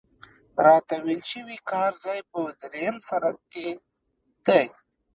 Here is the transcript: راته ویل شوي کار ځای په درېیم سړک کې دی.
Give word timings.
راته 0.65 0.95
ویل 1.03 1.21
شوي 1.31 1.57
کار 1.71 1.91
ځای 2.05 2.19
په 2.31 2.39
درېیم 2.61 2.95
سړک 3.09 3.37
کې 3.53 3.67
دی. 4.45 4.63